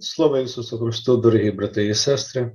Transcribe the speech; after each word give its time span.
Слава 0.00 0.38
Ісусу 0.38 0.78
Христу, 0.78 1.16
дорогі 1.16 1.50
брати 1.50 1.86
і 1.86 1.94
сестри. 1.94 2.52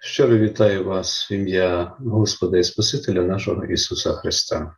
Щиро 0.00 0.38
вітаю 0.38 0.84
вас 0.84 1.30
в 1.30 1.32
ім'я 1.32 1.96
Господа 1.98 2.58
і 2.58 2.64
Спасителя 2.64 3.22
нашого 3.22 3.64
Ісуса 3.64 4.12
Христа. 4.12 4.76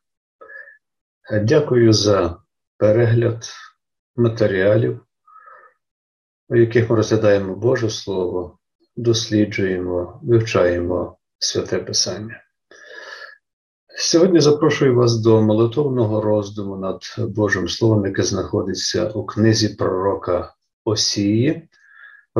Дякую 1.42 1.92
за 1.92 2.36
перегляд 2.76 3.50
матеріалів, 4.16 5.00
у 6.48 6.56
яких 6.56 6.90
ми 6.90 6.96
розглядаємо 6.96 7.54
Боже 7.54 7.90
Слово, 7.90 8.58
досліджуємо, 8.96 10.20
вивчаємо 10.22 11.18
святе 11.38 11.78
Писання. 11.78 12.42
Сьогодні 13.96 14.40
запрошую 14.40 14.94
вас 14.94 15.16
до 15.16 15.42
молитовного 15.42 16.20
роздуму 16.20 16.76
над 16.76 17.02
Божим 17.18 17.68
Словом, 17.68 18.06
яке 18.06 18.22
знаходиться 18.22 19.08
у 19.08 19.26
книзі 19.26 19.68
пророка 19.68 20.54
Осії, 20.84 21.67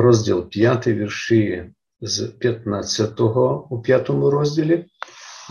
розділ 0.01 0.49
5, 0.49 0.87
вірші 0.87 1.71
з 2.01 2.21
15 2.27 3.19
у 3.69 3.81
5 3.83 4.09
розділі 4.09 4.85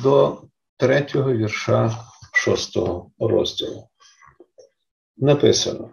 до 0.02 0.42
3 0.76 1.06
вірша 1.14 2.04
6 2.32 2.78
розділу. 3.18 3.88
Написано. 5.16 5.90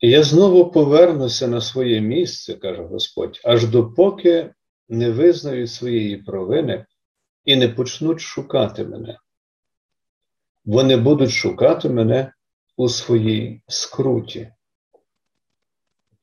Я 0.00 0.22
знову 0.22 0.70
повернуся 0.70 1.48
на 1.48 1.60
своє 1.60 2.00
місце, 2.00 2.54
каже 2.54 2.82
Господь, 2.82 3.40
аж 3.44 3.66
допоки 3.66 4.54
не 4.88 5.10
визнають 5.10 5.70
своєї 5.70 6.16
провини 6.16 6.86
і 7.44 7.56
не 7.56 7.68
почнуть 7.68 8.20
шукати 8.20 8.84
мене. 8.84 9.18
Вони 10.64 10.96
будуть 10.96 11.30
шукати 11.30 11.88
мене 11.88 12.32
у 12.76 12.88
своїй 12.88 13.62
скруті. 13.68 14.52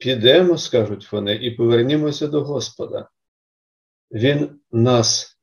Підемо, 0.01 0.57
скажуть 0.57 1.11
вони, 1.11 1.35
і 1.35 1.51
повернімося 1.51 2.27
до 2.27 2.43
Господа. 2.43 3.09
Він 4.11 4.59
нас 4.71 5.37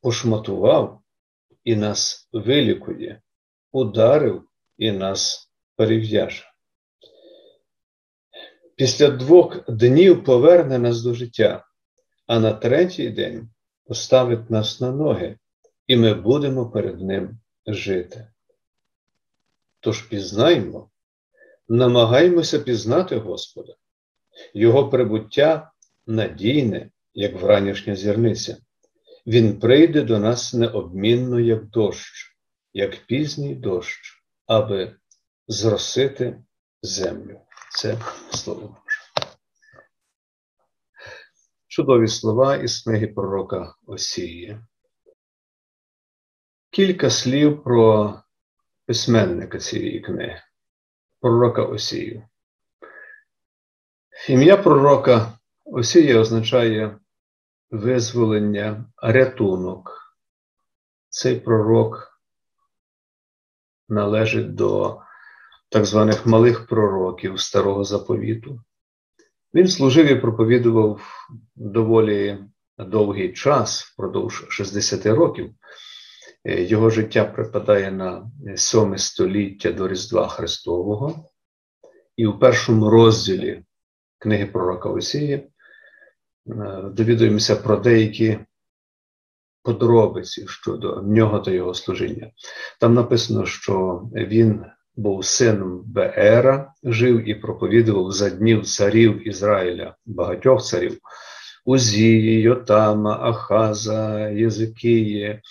пошматував 0.00 1.02
і 1.64 1.76
нас 1.76 2.28
вилікує, 2.32 3.22
ударив 3.72 4.48
і 4.78 4.92
нас 4.92 5.50
перев'яже. 5.76 6.44
Після 8.76 9.08
двох 9.08 9.70
днів 9.70 10.24
поверне 10.24 10.78
нас 10.78 11.02
до 11.02 11.14
життя, 11.14 11.64
а 12.26 12.38
на 12.38 12.52
третій 12.52 13.08
день 13.08 13.50
поставить 13.84 14.50
нас 14.50 14.80
на 14.80 14.92
ноги, 14.92 15.38
і 15.86 15.96
ми 15.96 16.14
будемо 16.14 16.70
перед 16.70 17.00
Ним 17.00 17.38
жити. 17.66 18.28
Тож 19.80 20.02
пізнаймо, 20.02 20.90
намагаймося 21.68 22.58
пізнати 22.58 23.16
Господа, 23.16 23.74
Його 24.54 24.88
прибуття 24.88 25.72
надійне, 26.06 26.90
як 27.14 27.34
вранішня 27.34 27.96
зірниця. 27.96 28.56
Він 29.26 29.58
прийде 29.60 30.02
до 30.02 30.18
нас 30.18 30.54
необмінно, 30.54 31.40
як 31.40 31.64
дощ, 31.64 32.36
як 32.72 33.06
пізній 33.06 33.54
дощ, 33.54 34.22
аби 34.46 34.96
зросити 35.48 36.42
землю. 36.82 37.40
Це 37.70 37.98
слово 38.30 38.60
Боже. 38.60 39.00
Чудові 41.66 42.08
слова 42.08 42.56
із 42.56 42.82
книги 42.82 43.06
пророка 43.06 43.74
Осії. 43.86 44.58
Кілька 46.70 47.10
слів 47.10 47.64
про 47.64 48.14
письменника 48.86 49.58
цієї 49.58 50.00
книги, 50.00 50.42
пророка 51.20 51.62
Осію. 51.62 52.28
Ім'я 54.28 54.56
пророка 54.56 55.38
Осія 55.64 56.18
означає 56.18 56.98
визволення, 57.70 58.84
рятунок. 59.02 60.16
Цей 61.08 61.40
пророк 61.40 62.20
належить 63.88 64.54
до 64.54 65.00
так 65.68 65.84
званих 65.84 66.26
малих 66.26 66.66
пророків 66.66 67.40
Старого 67.40 67.84
Заповіту. 67.84 68.60
Він 69.54 69.68
служив 69.68 70.06
і 70.06 70.14
проповідував 70.14 71.28
доволі 71.56 72.38
довгий 72.78 73.32
час, 73.32 73.82
впродовж 73.82 74.46
60 74.48 75.06
років. 75.06 75.54
Його 76.44 76.90
життя 76.90 77.24
припадає 77.24 77.92
на 77.92 78.30
7 78.56 78.98
століття 78.98 79.72
до 79.72 79.88
Різдва 79.88 80.28
Христового, 80.28 81.30
і 82.16 82.26
у 82.26 82.38
першому 82.38 82.90
розділі 82.90 83.64
книги 84.24 84.46
пророка 84.46 84.88
Осії 84.88 85.48
довідуємося 86.84 87.56
про 87.56 87.76
деякі 87.76 88.38
подробиці 89.62 90.46
щодо 90.48 91.02
нього 91.02 91.38
та 91.38 91.50
його 91.50 91.74
служіння. 91.74 92.30
Там 92.80 92.94
написано, 92.94 93.46
що 93.46 94.02
він 94.14 94.64
був 94.96 95.24
сином 95.24 95.82
Беера, 95.86 96.72
жив 96.82 97.28
і 97.28 97.34
проповідував 97.34 98.12
за 98.12 98.30
днів 98.30 98.66
царів 98.66 99.28
Ізраїля, 99.28 99.96
багатьох 100.06 100.64
царів 100.64 100.98
Узії, 101.64 102.40
Йотама, 102.40 103.18
Ахаза, 103.20 104.28
Єзикії, 104.28 105.42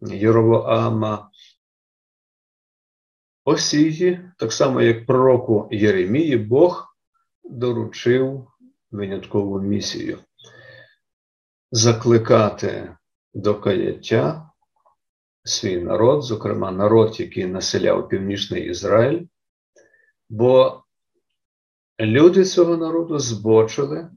Єровоама. 0.00 1.30
Осії, 3.44 4.20
так 4.38 4.52
само 4.52 4.82
як 4.82 5.06
пророку 5.06 5.68
Єремії, 5.70 6.36
Бог 6.36 6.87
доручив 7.48 8.46
виняткову 8.90 9.60
місію 9.60 10.18
закликати 11.70 12.96
до 13.34 13.60
каяття 13.60 14.50
свій 15.44 15.80
народ, 15.80 16.22
зокрема 16.22 16.70
народ, 16.70 17.20
який 17.20 17.46
населяв 17.46 18.08
Північний 18.08 18.68
Ізраїль, 18.68 19.26
бо 20.28 20.82
люди 22.00 22.44
цього 22.44 22.76
народу 22.76 23.18
збочили, 23.18 24.10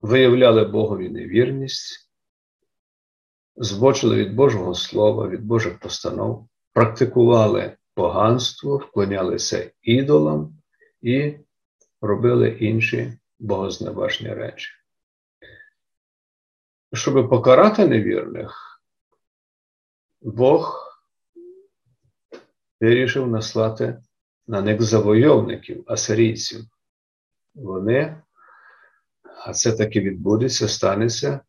виявляли 0.00 0.64
Богові 0.64 1.08
невірність, 1.08 2.10
збочили 3.56 4.16
від 4.16 4.34
Божого 4.34 4.74
Слова, 4.74 5.28
від 5.28 5.44
Божих 5.44 5.78
постанов, 5.78 6.48
практикували 6.72 7.76
поганство, 7.94 8.76
вклонялися 8.76 9.70
ідолам 9.82 10.58
і 11.02 11.34
робили 12.02 12.48
інші 12.48 13.18
богозневажні 13.38 14.34
речі. 14.34 14.72
Щоб 16.92 17.28
покарати 17.28 17.86
невірних, 17.86 18.82
Бог 20.22 20.88
вирішив 22.80 23.28
наслати 23.28 24.02
на 24.46 24.62
них 24.62 24.82
завойовників, 24.82 25.84
асирійців. 25.86 26.64
Вони, 27.54 28.22
а 29.46 29.52
це 29.52 29.72
таки 29.72 30.00
відбудеться, 30.00 30.68
станеться, 30.68 31.40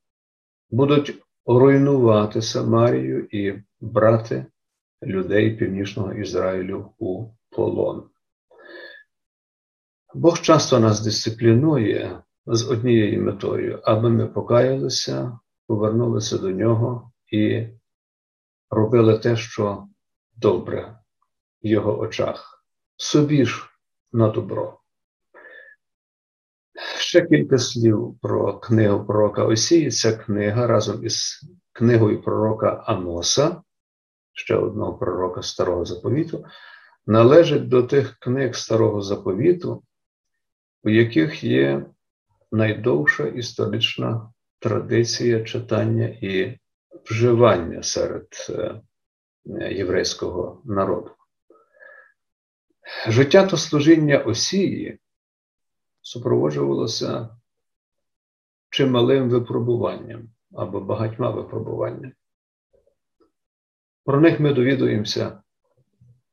будуть 0.69 1.23
руйнувати 1.45 2.41
Самарію 2.41 3.27
і 3.31 3.63
брати 3.81 4.45
людей 5.03 5.55
Північного 5.55 6.13
Ізраїлю 6.13 6.93
у 6.99 7.25
полон. 7.49 8.09
Бог 10.13 10.39
часто 10.39 10.79
нас 10.79 11.01
дисциплінує 11.01 12.21
з 12.45 12.71
однією 12.71 13.21
метою, 13.21 13.79
аби 13.83 14.09
ми 14.09 14.27
покаялися, 14.27 15.39
повернулися 15.67 16.37
до 16.37 16.51
нього 16.51 17.11
і 17.31 17.67
робили 18.69 19.17
те, 19.19 19.35
що 19.35 19.87
добре 20.35 20.95
в 21.63 21.67
його 21.67 21.99
очах, 21.99 22.65
собі 22.97 23.45
ж 23.45 23.69
на 24.11 24.29
добро. 24.29 24.79
Ще 26.97 27.25
кілька 27.25 27.57
слів 27.57 28.17
про 28.21 28.59
книгу 28.59 29.05
пророка 29.05 29.45
Осії. 29.45 29.91
Ця 29.91 30.13
книга 30.13 30.67
разом 30.67 31.05
із 31.05 31.41
книгою 31.71 32.21
пророка 32.21 32.83
Амоса, 32.85 33.61
ще 34.33 34.55
одного 34.55 34.93
пророка 34.93 35.41
Старого 35.41 35.85
Заповіту, 35.85 36.45
належить 37.05 37.69
до 37.69 37.83
тих 37.83 38.17
книг 38.19 38.55
Старого 38.55 39.01
Заповіту, 39.01 39.83
у 40.83 40.89
яких 40.89 41.43
є 41.43 41.85
найдовша 42.51 43.27
історична 43.27 44.33
традиція 44.59 45.43
читання 45.43 46.05
і 46.05 46.59
вживання 47.05 47.83
серед 47.83 48.27
е, 48.49 48.81
єврейського 49.71 50.61
народу. 50.65 51.11
Життя 53.07 53.47
та 53.47 53.57
служіння 53.57 54.17
Осії 54.17 54.99
супроводжувалося 56.01 57.29
чималим 58.69 59.29
випробуванням 59.29 60.29
або 60.53 60.81
багатьма 60.81 61.29
випробуваннями. 61.29 62.13
Про 64.05 64.21
них 64.21 64.39
ми 64.39 64.53
довідуємося, 64.53 65.43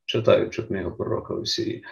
читаючи 0.05 0.63
книгу 0.63 0.91
пророка 0.91 1.33
Осії. 1.33 1.83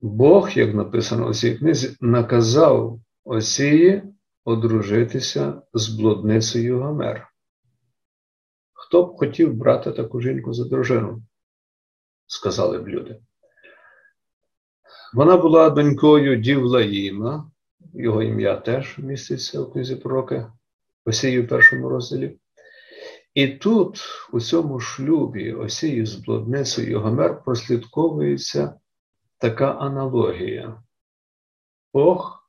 Бог, 0.00 0.50
як 0.50 0.74
написано 0.74 1.28
у 1.28 1.34
цій 1.34 1.54
книзі, 1.54 1.96
наказав 2.00 3.00
Осії 3.24 4.02
одружитися 4.44 5.62
з 5.74 5.88
блудницею 5.88 6.80
Гомер. 6.80 7.28
Хто 8.72 9.02
б 9.02 9.16
хотів 9.16 9.54
брати 9.54 9.92
таку 9.92 10.20
жінку 10.20 10.52
за 10.52 10.64
дружину? 10.64 11.22
сказали 12.26 12.78
б 12.78 12.88
люди. 12.88 13.20
Вона 15.14 15.36
була 15.36 15.70
донькою 15.70 16.36
Дівлаїма, 16.36 17.50
його 17.94 18.22
ім'я 18.22 18.56
теж 18.56 18.98
міститься 18.98 19.60
у 19.60 19.70
книзі 19.70 19.96
пророка 19.96 20.52
Осії 21.04 21.40
в 21.40 21.48
першому 21.48 21.88
розділі. 21.88 22.38
І 23.34 23.48
тут, 23.48 24.00
у 24.32 24.40
цьому 24.40 24.80
шлюбі 24.80 25.52
Осії 25.52 26.06
з 26.06 26.14
блудницею 26.14 27.00
Гомер, 27.00 27.44
прослідковується 27.44 28.74
така 29.44 29.70
аналогія. 29.70 30.82
Бог 31.94 32.48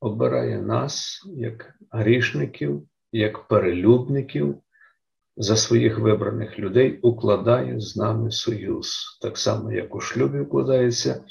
обирає 0.00 0.62
нас 0.62 1.22
як 1.36 1.74
грішників, 1.90 2.82
як 3.12 3.48
перелюбників, 3.48 4.56
за 5.36 5.56
своїх 5.56 5.98
вибраних 5.98 6.58
людей 6.58 6.98
укладає 7.02 7.80
з 7.80 7.96
нами 7.96 8.30
союз. 8.30 9.18
Так 9.22 9.38
само, 9.38 9.72
як 9.72 9.94
у 9.94 10.00
шлюбі 10.00 10.38
укладається 10.38 11.24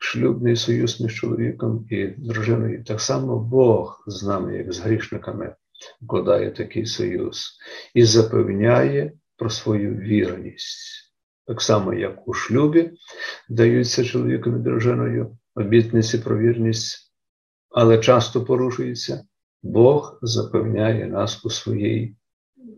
шлюбний 0.00 0.56
союз 0.56 1.00
між 1.00 1.20
чоловіком 1.20 1.86
і 1.90 2.06
дружиною. 2.06 2.84
Так 2.84 3.00
само 3.00 3.38
Бог 3.38 4.04
з 4.06 4.22
нами, 4.22 4.56
як 4.56 4.72
з 4.72 4.80
грішниками, 4.80 5.54
укладає 6.00 6.50
такий 6.50 6.86
союз 6.86 7.58
і 7.94 8.04
запевняє 8.04 9.12
про 9.36 9.50
свою 9.50 9.94
вірність. 9.94 11.11
Так 11.46 11.62
само, 11.62 11.94
як 11.94 12.28
у 12.28 12.34
шлюбі 12.34 12.90
даються 13.48 14.04
чоловіком 14.04 14.56
і 14.56 14.62
дружиною 14.62 15.38
обітниці 15.54 16.18
про 16.18 16.38
вірність, 16.38 17.12
але 17.70 17.98
часто 17.98 18.44
порушується, 18.44 19.24
Бог 19.62 20.18
запевняє 20.22 21.06
нас 21.06 21.44
у 21.44 21.50
своїй 21.50 22.16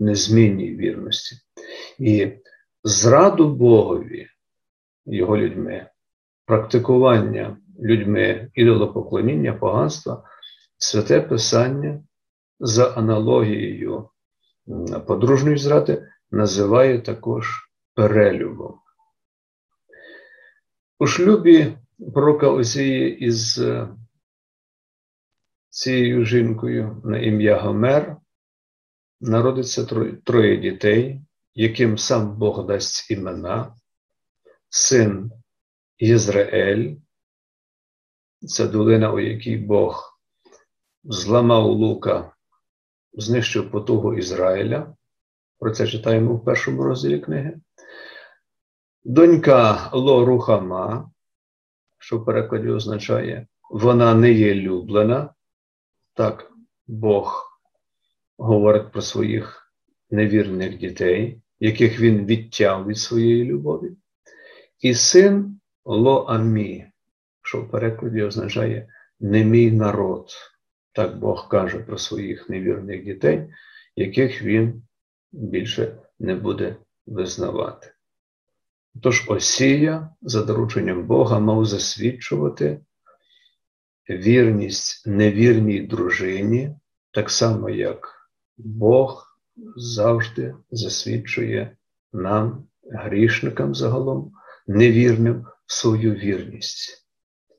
незмінній 0.01 0.77
вірності. 0.77 1.37
І 1.99 2.33
зраду 2.85 3.55
Богові, 3.55 4.27
його 5.07 5.39
людьми, 5.39 5.87
практикування 6.47 7.57
людьми 7.83 8.51
ідолопоклоніння, 8.55 9.53
поганства, 9.53 10.25
святе 10.79 11.21
Писання 11.21 12.01
за 12.61 12.91
аналогією 12.91 14.09
подружньої 15.07 15.57
зради 15.57 16.09
називає 16.31 16.99
також 16.99 17.64
перелюбом. 17.95 18.81
У 20.99 21.07
шлюбі 21.07 21.77
пророка 22.15 22.49
Осії 22.49 23.19
із 23.19 23.59
е, 23.59 23.89
цією 25.69 26.25
жінкою 26.25 27.03
на 27.05 27.19
ім'я 27.19 27.61
Гомер 27.61 28.17
народиться 29.21 29.85
троє 30.25 30.57
дітей, 30.57 31.21
яким 31.55 31.99
сам 31.99 32.37
Бог 32.37 32.67
дасть 32.67 33.11
імена, 33.11 33.75
син 34.69 35.33
Єзраель, 35.99 36.97
це 38.47 38.69
долина, 38.69 39.13
у 39.13 39.21
якій 39.21 39.57
Бог 39.57 40.19
зламав 41.05 41.65
лука, 41.65 42.33
знищив 43.13 43.71
потугу 43.71 44.15
Ізраїля. 44.15 44.97
Про 45.65 45.71
це 45.71 45.87
читаємо 45.87 46.35
в 46.35 46.45
першому 46.45 46.83
розділі 46.83 47.19
книги. 47.19 47.57
Донька 49.05 49.91
Лорухама, 49.93 51.11
що 51.99 52.19
в 52.19 52.25
перекладі 52.25 52.69
означає, 52.69 53.47
вона 53.71 54.15
не 54.15 54.33
є 54.33 54.55
люблена. 54.55 55.35
Так, 56.15 56.53
Бог 56.87 57.47
говорить 58.39 58.93
про 58.93 59.03
своїх 59.03 59.73
невірних 60.11 60.79
дітей, 60.79 61.41
яких 61.61 62.01
він 62.01 62.27
відтяв 62.27 62.87
від 62.87 62.99
своєї 62.99 63.45
любові, 63.45 63.93
і 64.81 64.95
син 64.95 65.61
Лоамі, 65.85 66.87
що 67.43 67.61
в 67.61 67.71
перекладі 67.71 68.23
означає 68.23 68.89
не 69.21 69.45
мій 69.45 69.71
народ. 69.71 70.29
Так 70.93 71.19
Бог 71.19 71.49
каже 71.49 71.79
про 71.79 71.99
своїх 71.99 72.49
невірних 72.49 73.05
дітей, 73.05 73.49
яких 73.97 74.43
він 74.43 74.83
більше 75.35 75.97
не 76.19 76.35
буде 76.35 76.77
визнавати. 77.07 77.93
Тож 79.03 79.25
Осія, 79.29 80.11
за 80.23 80.43
дорученням 80.43 81.07
Бога, 81.07 81.39
мав 81.39 81.67
засвідчувати 81.67 82.81
вірність 84.11 85.07
невірній 85.07 85.81
дружині, 85.81 86.77
так 87.11 87.31
само, 87.31 87.71
як 87.71 88.31
Бог 88.57 89.39
завжди 89.77 90.55
засвідчує 90.71 91.77
нам, 92.13 92.67
грішникам 92.93 93.75
загалом, 93.75 94.33
невірним 94.67 95.47
свою 95.67 96.15
вірність. 96.15 97.07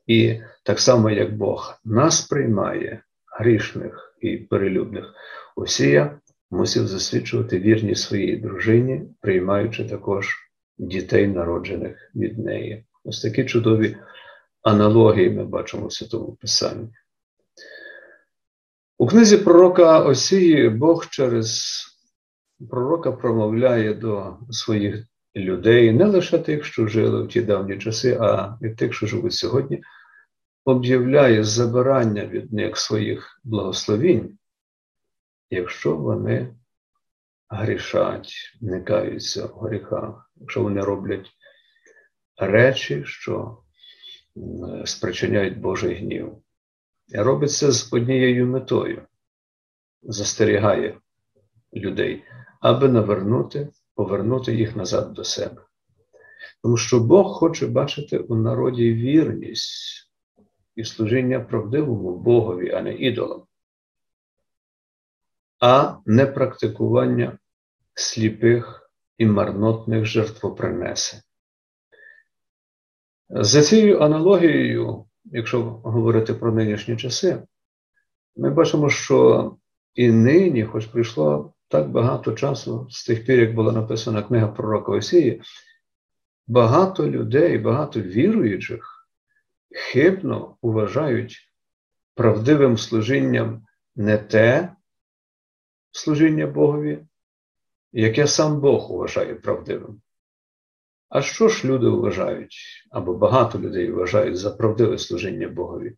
І 0.06 0.40
так 0.62 0.80
само, 0.80 1.10
як 1.10 1.36
Бог 1.36 1.80
нас 1.84 2.20
приймає, 2.20 3.02
грішних 3.38 4.16
і 4.20 4.36
перелюбних, 4.36 5.14
Осія 5.56 6.20
мусив 6.50 6.86
засвідчувати 6.86 7.58
вірність 7.58 8.02
своїй 8.02 8.36
дружині, 8.36 9.02
приймаючи 9.20 9.84
також 9.84 10.36
дітей, 10.78 11.28
народжених 11.28 12.10
від 12.14 12.38
неї. 12.38 12.84
Ось 13.04 13.22
такі 13.22 13.44
чудові 13.44 13.96
аналогії 14.62 15.30
ми 15.30 15.44
бачимо 15.44 15.86
в 15.86 15.92
Святому 15.92 16.32
Писанні. 16.40 16.88
У 18.98 19.06
книзі 19.06 19.36
пророка 19.36 20.00
Осії 20.00 20.68
Бог 20.68 21.06
через 21.10 21.76
пророка 22.70 23.12
промовляє 23.12 23.94
до 23.94 24.36
своїх 24.50 25.06
людей, 25.36 25.92
не 25.92 26.04
лише 26.04 26.38
тих, 26.38 26.64
що 26.64 26.86
жили 26.86 27.22
в 27.22 27.28
ті 27.28 27.42
давні 27.42 27.78
часи, 27.78 28.18
а 28.20 28.58
і 28.62 28.68
тих, 28.68 28.94
що 28.94 29.06
живуть 29.06 29.32
сьогодні, 29.32 29.82
об'являє 30.64 31.44
забирання 31.44 32.26
від 32.26 32.52
них 32.52 32.76
своїх 32.76 33.40
благословінь, 33.44 34.38
якщо 35.50 35.96
вони 35.96 36.54
грішать, 37.48 38.32
вникаються 38.60 39.46
в 39.46 39.58
гріхах, 39.58 40.30
якщо 40.36 40.62
вони 40.62 40.80
роблять 40.80 41.30
речі, 42.36 43.02
що 43.04 43.58
спричиняють 44.84 45.58
Божий 45.58 45.94
гнів. 45.94 46.32
І 47.08 47.16
робить 47.18 47.52
це 47.52 47.72
з 47.72 47.92
однією 47.92 48.46
метою, 48.46 49.02
застерігає 50.02 50.98
людей, 51.74 52.24
аби 52.60 52.88
навернути, 52.88 53.68
повернути 53.94 54.54
їх 54.54 54.76
назад 54.76 55.12
до 55.12 55.24
себе. 55.24 55.62
Тому 56.62 56.76
що 56.76 57.00
Бог 57.00 57.32
хоче 57.32 57.66
бачити 57.66 58.18
у 58.18 58.34
народі 58.34 58.94
вірність 58.94 60.10
і 60.76 60.84
служіння 60.84 61.40
правдивому 61.40 62.18
Богові, 62.18 62.70
а 62.70 62.82
не 62.82 62.94
ідолам, 62.94 63.45
а 65.60 65.96
не 66.06 66.26
практикування 66.26 67.38
сліпих 67.94 68.90
і 69.18 69.26
марнотних 69.26 70.04
жертвопринесень. 70.04 71.20
За 73.28 73.62
цією 73.62 74.00
аналогією 74.00 75.06
якщо 75.32 75.62
говорити 75.62 76.34
про 76.34 76.52
нинішні 76.52 76.96
часи, 76.96 77.42
ми 78.36 78.50
бачимо, 78.50 78.90
що 78.90 79.56
і 79.94 80.10
нині, 80.10 80.64
хоч 80.64 80.86
пройшло 80.86 81.54
так 81.68 81.90
багато 81.90 82.32
часу 82.32 82.86
з 82.90 83.06
тих 83.06 83.26
пір, 83.26 83.40
як 83.40 83.54
була 83.54 83.72
написана 83.72 84.22
книга 84.22 84.48
пророка 84.48 84.92
Осії, 84.92 85.42
багато 86.46 87.10
людей, 87.10 87.58
багато 87.58 88.00
віруючих 88.00 89.08
хибно 89.70 90.56
вважають 90.62 91.52
правдивим 92.14 92.78
служінням 92.78 93.66
не 93.96 94.18
те 94.18 94.75
служіння 95.96 96.46
Богові, 96.46 96.98
яке 97.92 98.26
сам 98.26 98.60
Бог 98.60 98.90
вважає 98.90 99.34
правдивим. 99.34 100.00
А 101.08 101.22
що 101.22 101.48
ж 101.48 101.68
люди 101.68 101.88
вважають, 101.88 102.56
або 102.90 103.14
багато 103.14 103.58
людей 103.58 103.90
вважають 103.90 104.36
за 104.36 104.50
правдиве 104.50 104.98
служіння 104.98 105.48
Богові? 105.48 105.96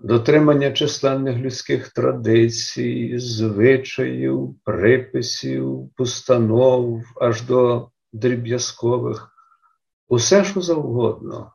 Дотримання 0.00 0.72
численних 0.72 1.36
людських 1.36 1.88
традицій, 1.88 3.18
звичаїв, 3.18 4.54
приписів, 4.64 5.90
постанов 5.96 7.02
аж 7.20 7.42
до 7.42 7.90
дріб'язкових, 8.12 9.28
усе 10.08 10.44
що 10.44 10.60
завгодно, 10.60 11.52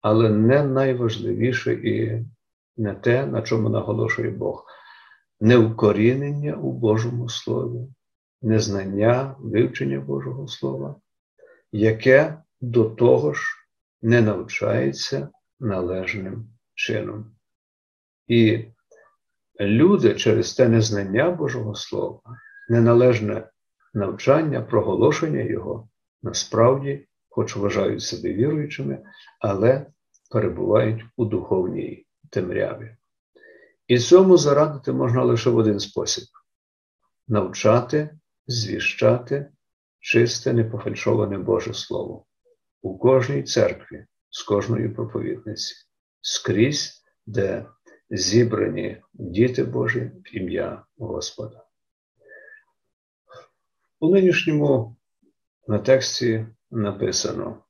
але 0.00 0.30
не 0.30 0.62
найважливіше 0.62 1.72
і 1.72 2.24
не 2.76 2.94
те, 2.94 3.26
на 3.26 3.42
чому 3.42 3.68
наголошує 3.68 4.30
Бог, 4.30 4.66
не 5.44 5.58
укорінення 5.58 6.54
у 6.54 6.72
Божому 6.72 7.28
Слові, 7.28 7.88
незнання, 8.42 9.36
вивчення 9.38 10.00
Божого 10.00 10.48
Слова, 10.48 10.96
яке 11.72 12.42
до 12.60 12.84
того 12.84 13.34
ж 13.34 13.42
не 14.02 14.20
навчається 14.20 15.28
належним 15.60 16.48
чином. 16.74 17.36
І 18.28 18.64
люди 19.60 20.14
через 20.14 20.54
те 20.54 20.68
незнання 20.68 21.30
Божого 21.30 21.74
Слова, 21.74 22.20
неналежне 22.68 23.48
навчання, 23.94 24.60
проголошення 24.60 25.42
Його, 25.42 25.88
насправді, 26.22 27.06
хоч 27.28 27.56
вважають 27.56 28.02
себе 28.02 28.32
віруючими, 28.32 28.98
але 29.40 29.86
перебувають 30.30 31.04
у 31.16 31.24
духовній 31.24 32.06
темряві. 32.30 32.96
І 33.88 33.98
цьому 33.98 34.36
зарадити 34.36 34.92
можна 34.92 35.24
лише 35.24 35.50
в 35.50 35.56
один 35.56 35.80
спосіб: 35.80 36.24
навчати, 37.28 38.18
звіщати 38.46 39.50
чисте, 40.00 40.52
непофальшоване 40.52 41.38
Боже 41.38 41.74
Слово 41.74 42.26
у 42.82 42.98
кожній 42.98 43.42
церкві, 43.42 44.06
з 44.30 44.42
кожної 44.42 44.88
проповідниці, 44.88 45.74
скрізь, 46.20 47.02
де 47.26 47.66
зібрані 48.10 49.02
діти 49.12 49.64
Божі 49.64 50.00
в 50.00 50.36
ім'я 50.36 50.84
Господа. 50.98 51.64
У 54.00 54.08
нинішньому 54.08 54.96
на 55.68 55.78
тексті 55.78 56.46
написано: 56.70 57.64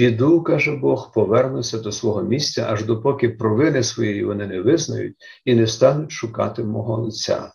Піду, 0.00 0.42
каже 0.42 0.76
Бог, 0.76 1.12
повернуся 1.12 1.78
до 1.78 1.92
свого 1.92 2.22
місця, 2.22 2.66
аж 2.70 2.84
допоки 2.84 3.28
провини 3.28 3.82
своєї 3.82 4.24
вони 4.24 4.46
не 4.46 4.60
визнають 4.60 5.16
і 5.44 5.54
не 5.54 5.66
стануть 5.66 6.10
шукати 6.10 6.64
мого 6.64 6.96
лиця, 6.96 7.52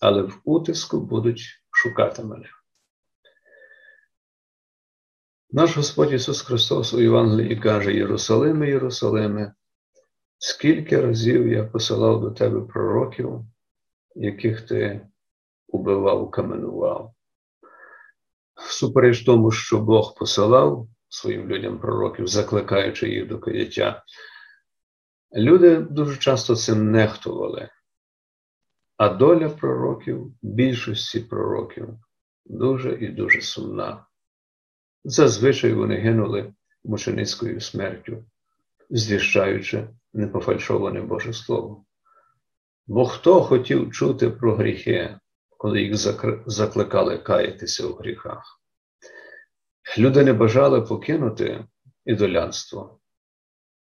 але 0.00 0.22
в 0.22 0.40
утиску 0.44 1.00
будуть 1.00 1.42
шукати 1.70 2.24
мене. 2.24 2.46
Наш 5.50 5.76
Господь 5.76 6.12
Ісус 6.12 6.42
Христос 6.42 6.94
у 6.94 7.00
Євангелії 7.00 7.56
каже: 7.56 7.94
Єрусалиме, 7.94 8.68
Єрусалиме, 8.68 9.54
скільки 10.38 11.00
разів 11.00 11.48
я 11.48 11.64
посилав 11.64 12.20
до 12.20 12.30
тебе 12.30 12.60
пророків, 12.60 13.40
яких 14.14 14.60
ти 14.60 15.06
убивав, 15.68 16.30
каменував. 16.30 17.14
Всупереч 18.54 19.24
тому, 19.24 19.50
що 19.50 19.78
Бог 19.78 20.14
посилав 20.18 20.88
своїм 21.12 21.48
людям 21.48 21.78
пророків, 21.78 22.26
закликаючи 22.26 23.08
їх 23.08 23.26
до 23.28 23.38
каяття, 23.38 24.04
люди 25.36 25.76
дуже 25.76 26.16
часто 26.16 26.56
цим 26.56 26.90
нехтували. 26.90 27.68
А 28.96 29.08
доля 29.08 29.48
пророків, 29.48 30.34
більшості 30.42 31.20
пророків, 31.20 31.88
дуже 32.46 32.94
і 32.94 33.08
дуже 33.08 33.40
сумна. 33.40 34.06
Зазвичай 35.04 35.72
вони 35.72 35.96
гинули 35.96 36.54
мученицькою 36.84 37.60
смертю, 37.60 38.24
звіщаючи 38.90 39.88
непофальшоване 40.12 41.00
Боже 41.00 41.32
Слово. 41.32 41.84
Бо 42.86 43.04
хто 43.04 43.42
хотів 43.42 43.92
чути 43.92 44.30
про 44.30 44.56
гріхи, 44.56 45.18
коли 45.58 45.82
їх 45.82 45.96
закликали 46.46 47.18
каятися 47.18 47.86
у 47.86 47.94
гріхах? 47.94 48.61
Люди 49.98 50.24
не 50.24 50.32
бажали 50.32 50.80
покинути 50.80 51.64
ідолянство, 52.04 53.00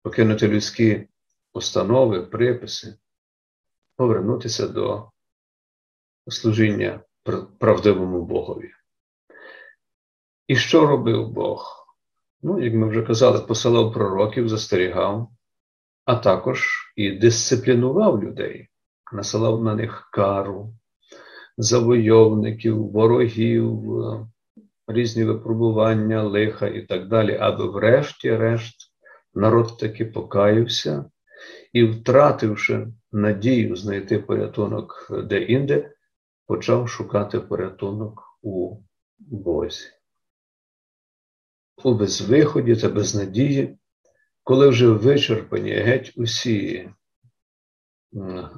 покинути 0.02 0.48
людські 0.48 1.08
установи, 1.54 2.22
приписи, 2.22 2.98
повернутися 3.96 4.68
до 4.68 5.12
служіння 6.28 7.00
правдивому 7.60 8.26
Богові. 8.26 8.72
І 10.48 10.56
що 10.56 10.86
робив 10.88 11.30
Бог? 11.30 11.88
Ну, 12.42 12.64
як 12.64 12.74
ми 12.74 12.90
вже 12.90 13.02
казали, 13.02 13.40
посилав 13.40 13.94
пророків, 13.94 14.50
застерігав, 14.50 15.30
а 16.06 16.16
також 16.16 16.94
і 16.96 17.12
дисциплінував 17.12 18.24
людей, 18.24 18.70
насилав 19.14 19.64
на 19.64 19.76
них 19.76 20.10
кару, 20.12 20.74
завойовників, 21.58 22.92
ворогів, 22.92 23.82
різні 24.88 25.24
випробування, 25.24 26.24
лиха 26.24 26.68
і 26.68 26.82
так 26.82 27.08
далі, 27.08 27.38
аби 27.42 27.68
врешті-решт 27.68 28.76
народ 29.34 29.78
таки 29.78 30.06
покаявся 30.06 31.06
і, 31.74 31.84
втративши 31.84 32.88
надію 33.12 33.76
знайти 33.76 34.20
порятунок 34.20 35.12
де-інде, 35.24 35.92
почав 36.48 36.90
шукати 36.90 37.40
порятунок 37.40 38.24
у 38.42 38.78
Бозі. 39.20 39.88
У 41.84 41.94
безвиході 41.94 42.76
та 42.76 42.90
безнадії, 42.90 43.78
коли 44.44 44.70
вже 44.70 44.88
вичерпані 44.88 45.72
геть 45.72 46.14
усі 46.16 46.90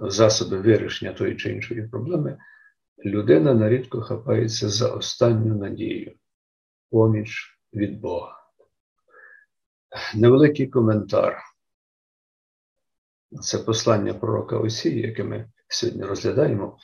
засоби 0.02 0.58
вирішення 0.58 1.14
тої 1.14 1.36
чи 1.36 1.52
іншої 1.52 1.88
проблеми, 1.88 2.38
людина 3.06 3.54
нарідко 3.54 4.02
хапається 4.02 4.70
за 4.70 4.92
останню 4.92 5.56
надію, 5.56 6.16
поміч 6.92 7.60
від 7.74 8.00
Бога. 8.00 8.44
Невеликий 10.16 10.68
коментар. 10.68 11.44
Це 13.42 13.58
послання 13.58 14.14
пророка 14.14 14.58
Осії, 14.58 15.02
яке 15.02 15.24
ми 15.24 15.50
сьогодні 15.68 16.04
розглядаємо. 16.04 16.78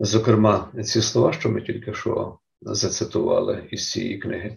Зокрема, 0.00 0.72
ці 0.84 1.02
слова, 1.02 1.32
що 1.32 1.50
ми 1.50 1.62
тільки 1.62 1.94
що 1.94 2.38
зацитували 2.60 3.68
із 3.70 3.90
цієї 3.90 4.18
книги, 4.18 4.56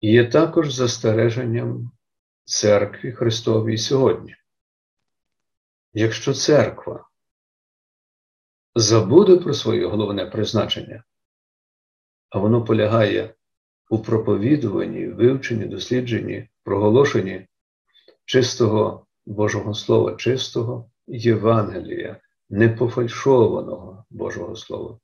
є 0.00 0.24
також 0.24 0.72
застереженням 0.72 1.90
церкві 2.44 3.12
Христовій 3.12 3.78
сьогодні. 3.78 4.36
Якщо 5.92 6.34
церква 6.34 7.07
забуде 8.74 9.36
про 9.36 9.54
своє 9.54 9.86
головне 9.86 10.26
призначення, 10.26 11.04
а 12.30 12.38
воно 12.38 12.64
полягає 12.64 13.34
у 13.90 13.98
проповідуванні, 13.98 15.06
вивченні, 15.06 15.64
дослідженні, 15.64 16.48
проголошенні 16.62 17.46
чистого 18.24 19.06
Божого 19.26 19.74
Слова, 19.74 20.14
чистого 20.14 20.90
Євангелія, 21.06 22.20
непофальшованого 22.50 24.04
Божого 24.10 24.56
Слова. 24.56 24.98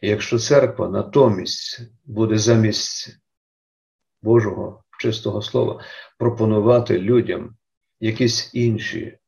І 0.00 0.08
якщо 0.08 0.38
церква 0.38 0.88
натомість 0.88 1.80
буде 2.04 2.38
замість 2.38 3.18
Божого 4.22 4.84
чистого 4.98 5.42
слова 5.42 5.84
пропонувати 6.18 6.98
людям 6.98 7.56
якісь 8.00 8.50
інші 8.54 9.18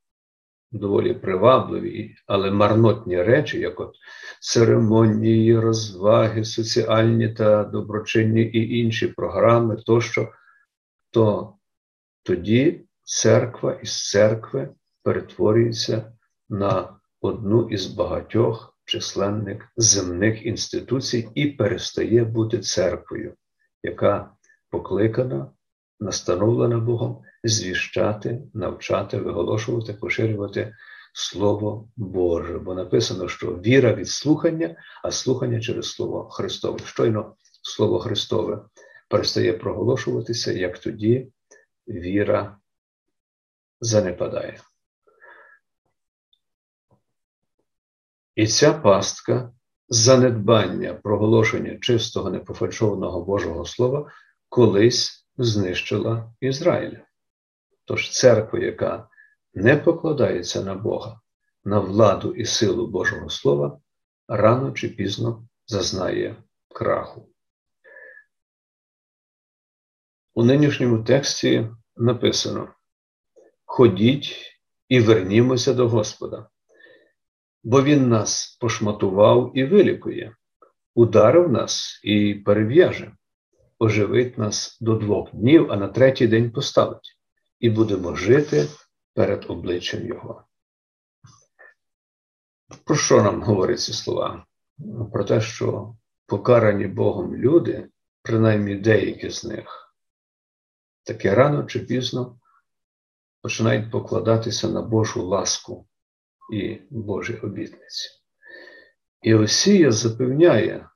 доволі 0.75 1.15
привабливі, 1.15 2.15
але 2.27 2.51
марнотні 2.51 3.23
речі, 3.23 3.61
як 3.61 3.81
от 3.81 3.95
церемонії, 4.41 5.59
розваги, 5.59 6.45
соціальні 6.45 7.29
та 7.29 7.65
доброчинні 7.65 8.43
і 8.43 8.79
інші 8.79 9.09
програми, 9.09 9.77
тощо, 9.87 10.29
то 11.11 11.55
тоді 12.23 12.81
церква 13.03 13.73
із 13.83 14.11
церкви 14.11 14.69
перетворюється 15.03 16.13
на 16.49 16.97
одну 17.21 17.69
із 17.69 17.87
багатьох 17.87 18.79
численних 18.85 19.73
земних 19.77 20.47
інституцій 20.47 21.29
і 21.35 21.47
перестає 21.47 22.25
бути 22.25 22.59
церквою, 22.59 23.35
яка 23.83 24.31
покликана, 24.71 25.51
настановлена 26.01 26.79
Богом 26.79 27.23
звіщати, 27.45 28.43
навчати, 28.55 29.19
виголошувати, 29.19 29.93
поширювати 29.93 30.75
Слово 31.13 31.89
Боже. 31.97 32.59
Бо 32.59 32.75
написано, 32.75 33.29
що 33.29 33.47
віра 33.47 33.95
від 33.95 34.09
слухання, 34.09 34.77
а 35.03 35.11
слухання 35.11 35.61
через 35.61 35.91
Слово 35.91 36.29
Христове. 36.29 36.79
Щойно 36.85 37.37
Слово 37.63 37.99
Христове 37.99 38.65
перестає 39.09 39.53
проголошуватися, 39.53 40.53
як 40.53 40.79
тоді 40.79 41.33
віра 41.89 42.57
занепадає. 43.81 44.61
І 48.35 48.47
ця 48.47 48.73
пастка 48.73 49.53
занедбання 49.89 50.95
проголошення 50.95 51.79
чистого 51.81 52.31
непофальшованого 52.31 53.25
Божого 53.25 53.65
Слова 53.65 54.13
колись 54.49 55.27
знищила 55.39 56.33
Ізраїль. 56.41 56.97
Тож 57.85 58.11
церква, 58.11 58.59
яка 58.59 59.09
не 59.55 59.77
покладається 59.77 60.65
на 60.65 60.75
Бога, 60.75 61.21
на 61.65 61.79
владу 61.79 62.35
і 62.35 62.45
силу 62.45 62.87
Божого 62.87 63.31
Слова, 63.31 63.81
рано 64.29 64.73
чи 64.73 64.89
пізно 64.89 65.49
зазнає 65.67 66.37
краху. 66.69 67.29
У 70.35 70.45
нинішньому 70.45 71.05
тексті 71.05 71.69
написано: 71.97 72.75
Ходіть 73.65 74.37
і 74.89 75.01
вернімося 75.01 75.75
до 75.75 75.89
Господа, 75.89 76.49
бо 77.65 77.83
Він 77.83 78.09
нас 78.09 78.59
пошматував 78.61 79.53
і 79.55 79.65
вилікує, 79.65 80.37
ударив 80.95 81.53
нас 81.53 82.01
і 82.05 82.35
перев'яже 82.35 83.13
оживить 83.79 84.39
нас 84.39 84.79
до 84.81 84.97
двох 84.97 85.31
днів, 85.35 85.73
а 85.73 85.77
на 85.77 85.89
третій 85.89 86.27
день 86.27 86.51
поставить, 86.51 87.14
і 87.59 87.71
будемо 87.71 88.15
жити 88.15 88.69
перед 89.15 89.45
обличчям 89.49 90.07
Його. 90.07 90.45
Про 92.85 92.97
що 92.97 93.23
нам 93.23 93.43
говорять 93.43 93.81
ці 93.81 93.93
слова? 93.93 94.47
Про 95.13 95.25
те, 95.25 95.41
що 95.41 95.97
покарані 96.27 96.87
Богом 96.87 97.37
люди, 97.37 97.89
принаймні 98.23 98.75
деякі 98.75 99.31
з 99.31 99.45
них, 99.45 99.97
таке 101.03 101.35
рано 101.35 101.65
чи 101.65 101.81
пізно 101.81 102.39
починають 103.43 103.91
покладатися 103.91 104.69
на 104.69 104.83
Божу 104.83 105.27
ласку 105.27 105.87
і 106.53 106.81
Божі 106.91 107.35
обітниці. 107.35 108.11
І 109.23 109.35
Осія 109.35 109.93
запевняє 109.93 110.89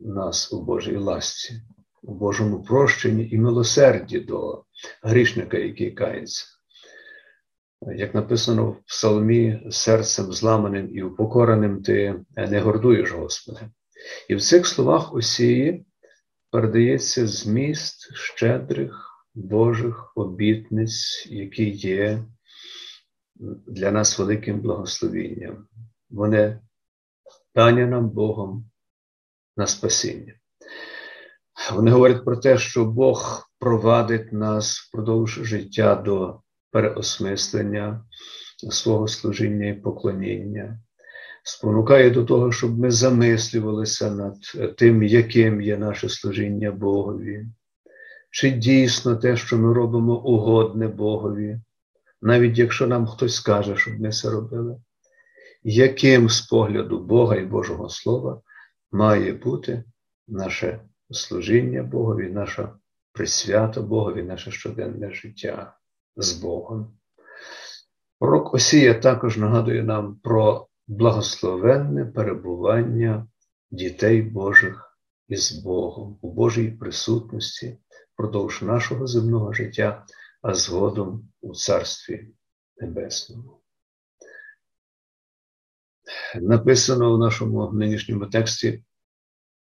нас 0.00 0.52
у 0.52 0.62
Божій 0.62 0.96
ласці, 0.96 1.62
у 2.06 2.14
Божому 2.14 2.62
прощенні 2.62 3.28
і 3.30 3.38
милосерді 3.38 4.20
до 4.20 4.64
грішника, 5.02 5.58
який 5.58 5.90
кається. 5.90 6.46
Як 7.96 8.14
написано 8.14 8.70
в 8.70 8.82
Псалмі, 8.86 9.68
серцем 9.70 10.32
зламаним 10.32 10.96
і 10.96 11.02
упокореним 11.02 11.82
ти 11.82 12.24
не 12.36 12.60
гордуєш, 12.60 13.12
Господи. 13.12 13.60
І 14.28 14.34
в 14.34 14.42
цих 14.42 14.66
словах 14.66 15.14
Осії 15.14 15.86
передається 16.50 17.26
зміст 17.26 18.14
щедрих 18.14 19.12
Божих 19.34 20.12
обітниць, 20.16 21.26
які 21.30 21.70
є 21.70 22.24
для 23.66 23.90
нас 23.90 24.18
великим 24.18 24.60
благословенням. 24.60 25.66
Вони 26.10 26.60
дані 27.54 27.86
нам 27.86 28.10
Богом 28.10 28.70
на 29.56 29.66
спасіння. 29.66 30.34
Вони 31.72 31.90
говорять 31.90 32.24
про 32.24 32.36
те, 32.36 32.58
що 32.58 32.84
Бог 32.84 33.48
провадить 33.58 34.32
нас 34.32 34.78
впродовж 34.78 35.30
життя 35.30 35.94
до 35.94 36.40
переосмислення 36.70 38.04
свого 38.70 39.08
служіння 39.08 39.68
і 39.68 39.74
поклоніння, 39.74 40.78
спонукає 41.44 42.10
до 42.10 42.24
того, 42.24 42.52
щоб 42.52 42.78
ми 42.78 42.90
замислювалися 42.90 44.10
над 44.10 44.36
тим, 44.76 45.02
яким 45.02 45.60
є 45.60 45.76
наше 45.76 46.08
служіння 46.08 46.70
Богові, 46.70 47.46
чи 48.30 48.50
дійсно 48.50 49.16
те, 49.16 49.36
що 49.36 49.58
ми 49.58 49.74
робимо, 49.74 50.16
угодне 50.16 50.88
Богові, 50.88 51.60
навіть 52.22 52.58
якщо 52.58 52.86
нам 52.86 53.06
хтось 53.06 53.34
скаже, 53.34 53.76
щоб 53.76 54.00
ми 54.00 54.12
це 54.12 54.30
робили, 54.30 54.76
яким 55.62 56.28
з 56.28 56.40
погляду 56.40 56.98
Бога 56.98 57.36
і 57.36 57.44
Божого 57.44 57.88
Слова 57.88 58.40
має 58.92 59.32
бути 59.32 59.84
наше 60.28 60.80
служіння 61.10 61.82
Богові, 61.82 62.30
наша 62.30 62.78
присвята 63.12 63.82
Богові, 63.82 64.22
наше 64.22 64.50
щоденне 64.50 65.10
життя 65.10 65.76
з 66.16 66.32
Богом. 66.32 66.98
Пророк 68.18 68.54
Осія 68.54 68.94
також 68.94 69.36
нагадує 69.36 69.82
нам 69.82 70.16
про 70.16 70.68
благословенне 70.86 72.04
перебування 72.04 73.26
дітей 73.70 74.22
Божих 74.22 74.98
із 75.28 75.52
Богом 75.52 76.18
у 76.22 76.32
Божій 76.32 76.70
присутності 76.70 77.78
впродовж 78.14 78.62
нашого 78.62 79.06
земного 79.06 79.52
життя, 79.52 80.06
а 80.42 80.54
згодом 80.54 81.28
у 81.40 81.54
Царстві 81.54 82.28
Небесному. 82.76 83.60
Написано 86.34 87.14
в 87.14 87.18
нашому 87.18 87.72
нинішньому 87.72 88.26
тексті: 88.26 88.84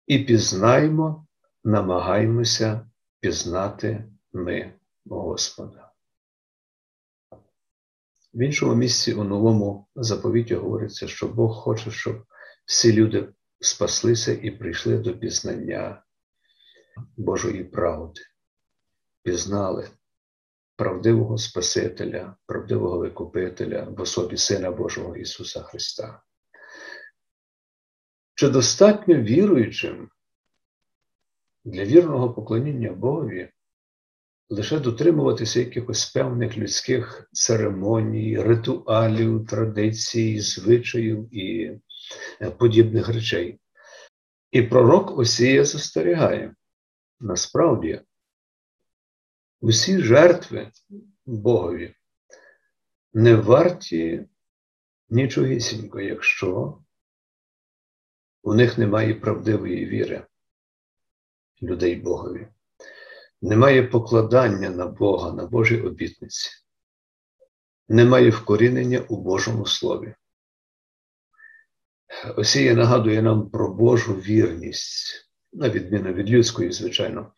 і 0.08 0.20
пізнаємо, 0.20 1.27
намагаємося 1.68 2.90
пізнати 3.20 4.04
ми 4.34 4.74
Господа. 5.06 5.92
В 8.34 8.42
іншому 8.42 8.76
місці 8.76 9.14
у 9.14 9.24
новому 9.24 9.88
заповіті 9.96 10.56
говориться, 10.56 11.08
що 11.08 11.28
Бог 11.28 11.56
хоче, 11.56 11.92
щоб 11.92 12.26
всі 12.66 12.94
люди 12.94 13.34
спаслися 13.60 14.32
і 14.32 14.52
прийшли 14.52 14.98
до 14.98 15.18
пізнання 15.18 16.04
Божої 17.18 17.64
правди, 17.64 18.22
пізнали 19.24 19.90
правдивого 20.76 21.38
Спасителя, 21.38 22.36
правдивого 22.46 22.98
Викупителя 22.98 23.84
в 23.84 24.02
особі 24.02 24.38
Сина 24.38 24.72
Божого 24.72 25.16
Ісуса 25.16 25.62
Христа. 25.62 26.22
Чи 28.36 28.50
достатньо 28.50 29.16
віруючим 29.16 30.10
для 31.68 31.84
вірного 31.84 32.34
поклоніння 32.34 32.92
Богові 32.92 33.50
лише 34.50 34.80
дотримуватися 34.80 35.60
якихось 35.60 36.12
певних 36.12 36.58
людських 36.58 37.30
церемоній, 37.32 38.42
ритуалів, 38.42 39.48
традицій, 39.48 40.40
звичаїв 40.40 41.36
і 41.36 41.80
е, 42.42 42.52
подібних 42.52 43.08
речей? 43.08 43.60
І 44.52 44.62
пророк 44.62 45.18
Осія 45.18 45.66
застерігає. 45.66 46.56
Насправді, 47.20 48.02
усі 49.62 50.00
жертви 50.00 50.72
Богові 51.26 51.96
не 53.14 53.36
варті 53.36 54.26
нічогісінько, 55.10 56.00
якщо 56.00 56.78
у 58.44 58.54
них 58.54 58.78
немає 58.78 59.14
правдивої 59.14 59.86
віри 59.86 60.26
людей 61.62 61.96
Богові, 61.96 62.48
немає 63.42 63.84
покладання 63.84 64.70
на 64.70 64.86
Бога, 64.86 65.32
на 65.32 65.46
Божі 65.46 65.82
обітниці, 65.82 66.50
немає 67.88 68.30
вкорінення 68.30 69.00
у 69.00 69.18
Божому 69.18 69.66
Слові. 69.66 70.16
Осія 72.36 72.74
нагадує 72.74 73.22
нам 73.22 73.50
про 73.50 73.74
Божу 73.74 74.14
вірність, 74.14 75.30
на 75.54 75.70
відміну 75.70 76.14
від 76.14 76.30
людської, 76.30 76.72
звичайно. 76.72 77.34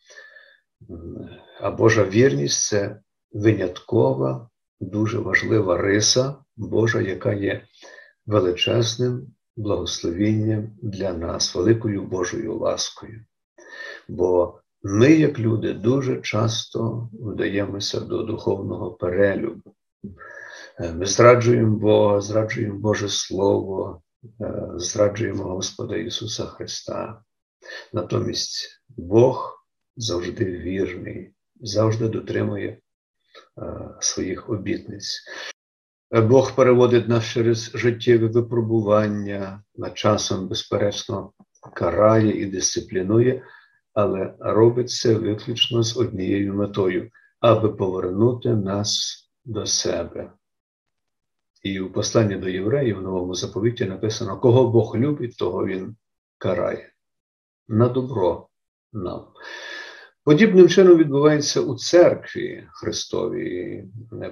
А 1.60 1.70
Божа 1.70 2.04
вірність 2.04 2.64
це 2.64 3.00
виняткова, 3.32 4.50
дуже 4.80 5.18
важлива 5.18 5.76
риса 5.76 6.34
Божа, 6.56 7.00
яка 7.00 7.32
є 7.32 7.66
величезним 8.26 9.34
благословінням 9.56 10.76
для 10.82 11.12
нас, 11.12 11.54
великою 11.54 12.02
Божою 12.02 12.58
ласкою. 12.58 13.24
Бо 14.10 14.60
ми, 14.82 15.12
як 15.12 15.38
люди, 15.38 15.72
дуже 15.72 16.20
часто 16.20 17.08
вдаємося 17.12 18.00
до 18.00 18.22
духовного 18.22 18.90
перелюбу. 18.90 19.74
Е, 20.80 20.92
ми 20.92 21.06
зраджуємо 21.06 21.76
Бога, 21.76 22.20
зраджуємо 22.20 22.78
Боже 22.78 23.08
Слово, 23.08 24.02
е, 24.40 24.54
зраджуємо 24.76 25.44
Господа 25.44 25.96
Ісуса 25.96 26.46
Христа. 26.46 27.22
Натомість 27.92 28.82
Бог 28.88 29.64
завжди 29.96 30.44
вірний, 30.44 31.34
завжди 31.60 32.08
дотримує 32.08 32.68
е, 32.68 32.80
своїх 34.00 34.50
обітниць. 34.50 35.22
Бог 36.12 36.54
переводить 36.54 37.08
нас 37.08 37.24
через 37.24 37.70
життєві 37.74 38.26
випробування, 38.26 39.62
на 39.76 39.90
часом, 39.90 40.48
безперечно, 40.48 41.32
карає 41.74 42.42
і 42.42 42.46
дисциплінує, 42.46 43.42
але 44.02 44.34
робить 44.40 44.90
це 44.90 45.14
виключно 45.14 45.82
з 45.82 45.96
однією 45.96 46.54
метою, 46.54 47.10
аби 47.40 47.68
повернути 47.68 48.48
нас 48.48 49.18
до 49.44 49.66
себе. 49.66 50.32
І 51.62 51.80
у 51.80 51.92
посланні 51.92 52.36
до 52.36 52.48
євреїв 52.48 52.98
в 52.98 53.02
новому 53.02 53.34
заповіті 53.34 53.84
написано: 53.84 54.40
кого 54.40 54.70
Бог 54.70 54.96
любить, 54.96 55.36
того 55.36 55.66
Він 55.66 55.96
карає. 56.38 56.92
На 57.68 57.88
добро 57.88 58.48
нам. 58.92 59.26
Подібним 60.24 60.68
чином 60.68 60.98
відбувається 60.98 61.60
у 61.60 61.76
церкві 61.76 62.66
Христовій. 62.72 63.84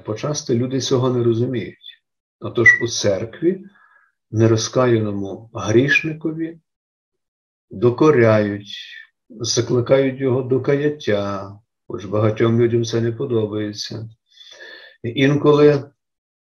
Почасти 0.05 0.55
люди 0.55 0.81
цього 0.81 1.11
не 1.11 1.25
розуміють. 1.25 2.03
Отож 2.41 2.83
у 2.83 2.89
церкві 2.89 3.65
нерозкаяному 4.31 5.51
грішникові 5.55 6.61
докоряють, 7.71 8.77
закликають 9.29 10.21
його 10.21 10.43
до 10.43 10.61
каяття, 10.61 11.53
хоч 11.87 12.05
багатьом 12.05 12.61
людям 12.61 12.85
це 12.85 13.01
не 13.01 13.13
подобається. 13.13 14.09
Інколи 15.03 15.91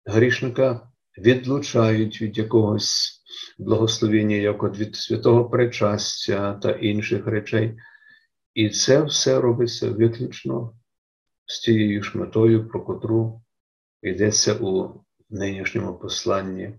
грішника 0.05 0.89
відлучають 1.19 2.23
від 2.23 2.39
якогось 2.39 3.23
благословення, 3.59 4.37
як 4.37 4.63
от 4.63 4.79
від 4.79 4.97
святого 4.97 5.51
причастя 5.51 6.55
та 6.55 6.71
інших 6.71 7.27
речей. 7.27 7.77
І 8.55 8.71
це 8.71 9.03
все 9.03 9.41
робиться 9.41 9.91
виключно 9.91 10.75
з 11.47 11.61
тією 11.61 12.03
ж 12.03 12.19
метою, 12.19 12.69
про 12.69 12.85
котру 12.85 13.43
йдеться 14.03 14.55
у 14.55 15.01
нинішньому 15.31 15.95
посланні 15.95 16.75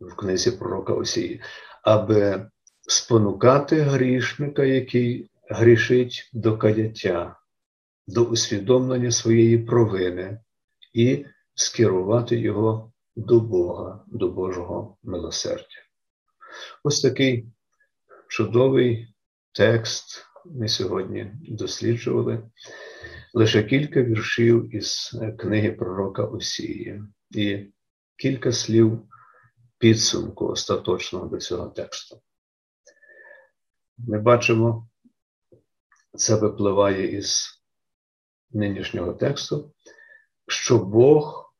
в 0.00 0.16
книзі 0.16 0.50
пророка 0.50 0.92
Осії, 0.92 1.40
аби 1.82 2.50
спонукати 2.88 3.80
грішника, 3.80 4.64
який 4.64 5.30
грішить 5.48 6.30
до 6.32 6.58
каяття, 6.58 7.36
до 8.06 8.24
усвідомлення 8.24 9.10
своєї 9.10 9.58
провини 9.58 10.40
і 10.92 11.24
скерувати 11.54 12.36
його 12.36 12.92
до 13.16 13.40
Бога, 13.40 14.04
до 14.06 14.28
Божого 14.28 14.96
милосердя. 15.02 15.82
Ось 16.84 17.00
такий 17.00 17.46
чудовий 18.28 19.14
текст 19.52 20.26
ми 20.44 20.68
сьогодні 20.68 21.32
досліджували. 21.48 22.42
Лише 23.34 23.62
кілька 23.62 24.02
віршів 24.02 24.74
із 24.74 25.16
книги 25.38 25.72
пророка 25.72 26.24
Осії 26.24 27.02
і 27.30 27.66
кілька 28.16 28.52
слів 28.52 29.02
підсумку 29.78 30.46
остаточного 30.46 31.26
до 31.26 31.36
цього 31.36 31.68
тексту. 31.68 32.20
Ми 33.98 34.18
бачимо, 34.18 34.88
це 36.16 36.34
випливає 36.36 37.16
із 37.16 37.60
нинішнього 38.50 39.12
тексту, 39.12 39.72
що 40.46 40.78
Бог 40.78 41.52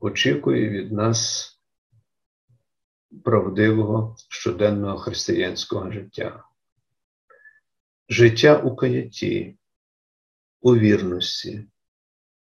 очікує 0.00 0.68
від 0.68 0.92
нас 0.92 1.52
правдивого 3.24 4.16
щоденного 4.28 4.98
християнського 4.98 5.92
життя. 5.92 6.44
Життя 8.08 8.58
у 8.58 8.76
каятті, 8.76 9.58
у 10.60 10.76
вірності, 10.76 11.68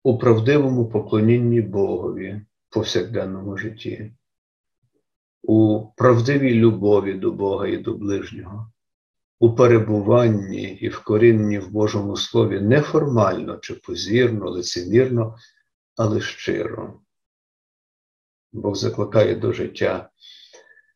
у 0.03 0.19
правдивому 0.19 0.89
поклонінні 0.89 1.61
Богові 1.61 2.47
в 2.71 2.75
повсякденному 2.75 3.57
житті, 3.57 4.13
у 5.43 5.87
правдивій 5.97 6.55
любові 6.55 7.15
до 7.15 7.33
Бога 7.33 7.67
і 7.67 7.77
до 7.77 7.95
ближнього, 7.95 8.73
у 9.41 9.55
перебуванні 9.55 10.63
і 10.63 10.89
вкорінні 10.89 11.59
в 11.59 11.71
Божому 11.71 12.17
Слові 12.17 12.61
неформально 12.61 13.57
чи 13.57 13.75
позірно, 13.75 14.51
лицемірно, 14.51 15.37
але 15.97 16.21
щиро. 16.21 17.01
Бог 18.53 18.75
закликає 18.75 19.35
до 19.35 19.53
життя 19.53 20.11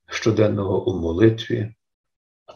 щоденного 0.07 0.89
у 0.91 1.01
молитві, 1.01 1.75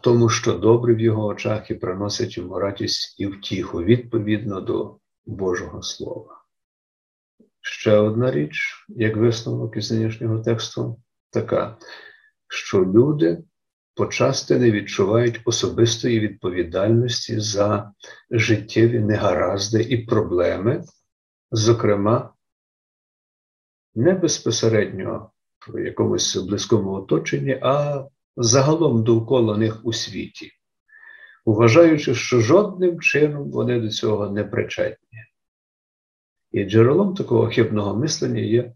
тому, 0.02 0.28
що 0.28 0.52
добре 0.52 0.94
в 0.94 1.00
його 1.00 1.26
очах 1.26 1.70
і 1.70 1.74
приносить 1.74 2.36
йому 2.36 2.58
радість 2.58 3.20
і 3.20 3.26
втіху 3.26 3.82
відповідно 3.82 4.60
до 4.60 4.96
Божого 5.26 5.82
Слова. 5.82 6.42
Ще 7.60 7.96
одна 7.96 8.30
річ, 8.30 8.84
як 8.88 9.16
висновок 9.16 9.76
із 9.76 9.90
нинішнього 9.92 10.38
тексту, 10.38 11.00
така, 11.30 11.78
що 12.48 12.84
люди 12.84 13.44
почасти 13.98 14.58
не 14.58 14.70
відчувають 14.70 15.40
особистої 15.44 16.20
відповідальності 16.20 17.40
за 17.40 17.92
життєві 18.30 18.98
негаразди 18.98 19.82
і 19.82 19.98
проблеми, 19.98 20.84
зокрема, 21.50 22.34
не 23.94 24.12
безпосередньо 24.12 25.30
в 25.68 25.84
якомусь 25.84 26.36
близькому 26.36 26.92
оточенні, 26.92 27.58
а 27.62 28.04
загалом 28.36 29.04
довкола 29.04 29.56
них 29.56 29.80
у 29.84 29.92
світі, 29.92 30.50
вважаючи, 31.44 32.14
що 32.14 32.40
жодним 32.40 33.00
чином 33.00 33.50
вони 33.50 33.80
до 33.80 33.88
цього 33.88 34.30
не 34.30 34.44
причетні. 34.44 35.18
І 36.52 36.64
джерелом 36.64 37.14
такого 37.14 37.46
хибного 37.46 37.96
мислення 37.96 38.40
є 38.40 38.74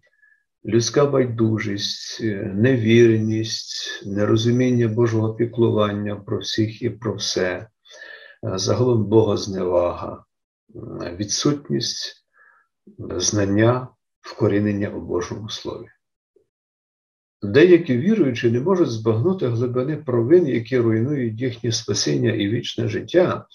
людська 0.67 1.07
байдужість, 1.07 2.21
невірність, 2.55 4.03
нерозуміння 4.07 4.89
Божого 4.89 5.35
піклування 5.35 6.17
про 6.17 6.39
всіх 6.39 6.83
і 6.83 6.91
про 6.91 7.15
все, 7.15 7.69
загалом 8.43 9.05
богозневага, 9.05 10.25
відсутність 11.17 12.27
знання 13.17 13.89
вкорінення 14.21 14.89
у 14.89 15.01
Божому 15.01 15.49
Слові. 15.49 15.87
Деякі 17.43 17.97
віруючі 17.97 18.51
не 18.51 18.61
можуть 18.61 18.91
збагнути 18.91 19.49
глибини 19.49 19.97
провин, 19.97 20.47
які 20.47 20.79
руйнують 20.79 21.41
їхнє 21.41 21.73
спасіння 21.73 22.33
і 22.33 22.49
вічне 22.49 22.89
життя, 22.89 23.47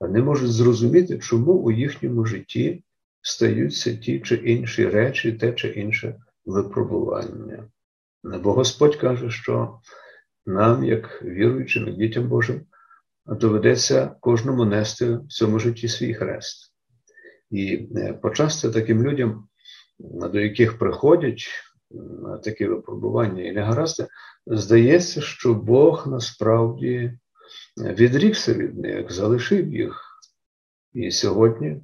не 0.00 0.22
можуть 0.22 0.52
зрозуміти, 0.52 1.18
чому 1.18 1.52
у 1.52 1.70
їхньому 1.70 2.24
житті 2.24 2.84
стаються 3.20 3.96
ті 3.96 4.20
чи 4.20 4.34
інші 4.34 4.88
речі, 4.88 5.32
те 5.32 5.52
чи 5.52 5.68
інше 5.68 6.16
випробування. 6.48 7.68
Бо 8.24 8.52
Господь 8.52 8.96
каже, 8.96 9.30
що 9.30 9.78
нам, 10.46 10.84
як 10.84 11.22
віруючим, 11.22 11.96
дітям 11.96 12.28
Божим, 12.28 12.60
доведеться 13.26 14.16
кожному 14.20 14.64
нести 14.64 15.16
в 15.16 15.26
цьому 15.28 15.58
житті 15.58 15.88
свій 15.88 16.14
хрест. 16.14 16.74
І 17.50 17.88
е, 17.96 18.12
почасти 18.12 18.70
таким 18.70 19.02
людям, 19.02 19.48
до 20.32 20.40
яких 20.40 20.78
приходять 20.78 21.48
такі 22.44 22.66
випробування 22.66 23.42
і 23.42 23.52
негаразди, 23.52 24.06
здається, 24.46 25.20
що 25.20 25.54
Бог 25.54 26.08
насправді 26.08 27.18
відрікся 27.76 28.54
від 28.54 28.78
них, 28.78 29.12
залишив 29.12 29.74
їх. 29.74 30.04
І 30.92 31.10
сьогодні, 31.10 31.80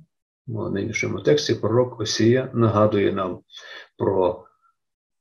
в 0.46 0.70
нинішньому 0.70 1.20
тексті, 1.20 1.54
пророк 1.54 2.00
Осія 2.00 2.50
нагадує 2.54 3.12
нам 3.12 3.40
про 3.98 4.44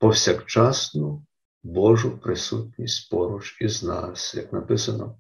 повсякчасну 0.04 1.26
Божу 1.64 2.18
присутність 2.18 3.10
поруч 3.10 3.58
із 3.62 3.84
нас, 3.84 4.36
як 4.36 4.54
написано 4.54 5.18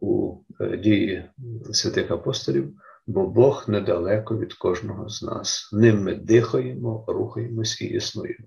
у 0.00 0.40
е, 0.60 0.76
дії 0.76 1.30
святих 1.72 2.10
апостолів 2.10 2.74
бо 3.06 3.26
Бог 3.26 3.64
недалеко 3.68 4.38
від 4.38 4.54
кожного 4.54 5.08
з 5.08 5.22
нас. 5.22 5.70
Ним 5.72 6.02
ми 6.02 6.14
дихаємо, 6.14 7.04
рухаємось 7.08 7.80
і 7.80 7.84
існуємо. 7.84 8.46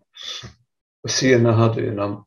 Осія 1.03 1.39
нагадує 1.39 1.91
нам, 1.91 2.23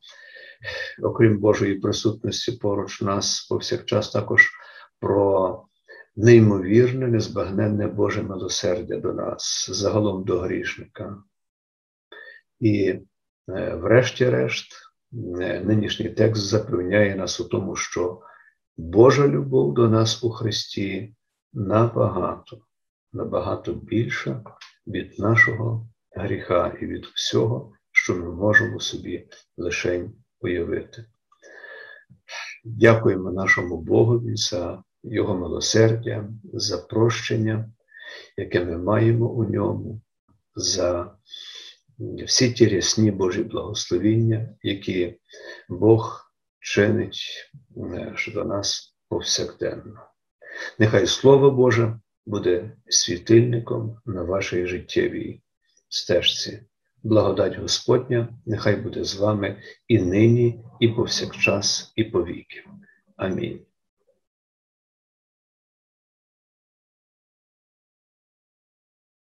окрім 1.03 1.39
Божої 1.39 1.75
присутності 1.75 2.51
поруч 2.51 3.01
нас, 3.01 3.47
повсякчас 3.49 4.11
також 4.11 4.51
про 4.99 5.63
неймовірне, 6.15 7.07
незбагненне 7.07 7.87
Боже 7.87 8.23
милосердя 8.23 8.97
до 8.97 9.13
нас, 9.13 9.69
загалом 9.71 10.23
до 10.23 10.39
грішника. 10.39 11.17
І, 12.59 12.99
врешті-решт, 13.47 14.73
е, 15.41 15.61
нинішній 15.65 16.09
текст 16.09 16.43
запевняє 16.43 17.15
нас 17.15 17.39
у 17.39 17.43
тому, 17.43 17.75
що 17.75 18.21
Божа 18.77 19.27
любов 19.27 19.73
до 19.73 19.89
нас 19.89 20.23
у 20.23 20.29
Христі 20.29 21.15
набагато, 21.53 22.61
набагато 23.13 23.73
більша 23.73 24.43
від 24.87 25.19
нашого 25.19 25.89
гріха 26.11 26.77
і 26.81 26.85
від 26.85 27.05
всього, 27.05 27.73
що 27.91 28.15
ми 28.15 28.31
можемо 28.31 28.79
собі 28.79 29.27
лише 29.57 30.09
уявити. 30.41 31.05
Дякуємо 32.65 33.31
нашому 33.31 33.77
Богові 33.77 34.35
за 34.35 34.83
Його 35.03 35.37
милосердя, 35.37 36.29
за 36.53 36.77
прощення, 36.77 37.71
яке 38.37 38.65
ми 38.65 38.77
маємо 38.77 39.25
у 39.25 39.43
ньому, 39.43 40.01
за 40.55 41.15
всі 41.99 42.51
ті 42.51 42.67
рясні 42.67 43.11
Божі 43.11 43.43
благословіння, 43.43 44.49
які 44.63 45.19
Бог 45.69 46.31
чинить 46.59 47.51
е, 47.77 48.15
до 48.33 48.43
нас 48.43 48.95
повсякденно. 49.09 49.99
Нехай 50.79 51.07
Слово 51.07 51.51
Боже 51.51 51.99
буде 52.25 52.71
світильником 52.89 53.97
на 54.05 54.23
вашій 54.23 54.65
життєвій 54.65 55.41
стежці. 55.89 56.63
Благодать 57.03 57.57
Господня, 57.59 58.37
нехай 58.45 58.75
буде 58.75 59.03
з 59.03 59.15
вами 59.15 59.61
і 59.87 59.99
нині, 59.99 60.63
і 60.79 60.87
повсякчас, 60.87 61.93
і 61.95 62.03
повіки. 62.03 62.63
Амінь. 63.17 63.66